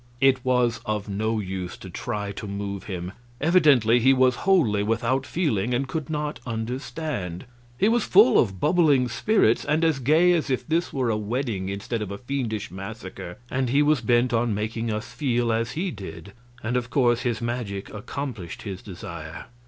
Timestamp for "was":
0.43-0.81, 4.13-4.35, 7.87-8.03, 13.83-14.01